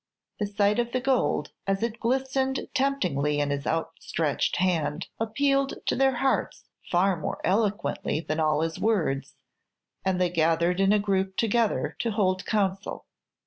[0.39, 5.95] The sight of the gold, as it glistened temptingly in his outstretched hand, appealed to
[5.95, 9.35] their hearts far more eloquently than all his words,
[10.03, 13.05] and they gathered in a group together to hold counsel.